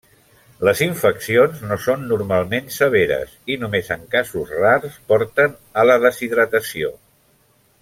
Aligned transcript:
Les 0.67 0.79
infeccions 0.85 1.59
no 1.71 1.77
són 1.83 2.07
normalment 2.11 2.71
severes 2.77 3.35
i 3.57 3.59
només 3.65 3.93
en 3.97 4.09
casos 4.17 4.55
rars 4.63 4.97
porten 5.13 5.55
a 5.83 5.85
la 5.91 6.01
deshidratació. 6.09 6.91